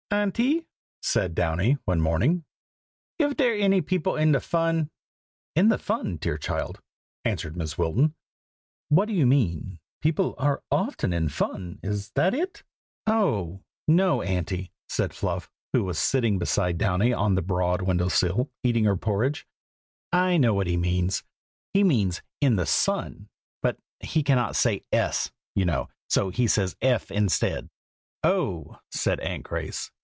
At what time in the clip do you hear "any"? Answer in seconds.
3.55-3.79